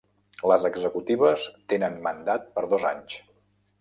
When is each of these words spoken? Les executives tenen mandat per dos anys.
Les 0.51 0.63
executives 0.69 1.45
tenen 1.73 1.99
mandat 2.07 2.49
per 2.57 2.65
dos 2.73 2.87
anys. 2.97 3.19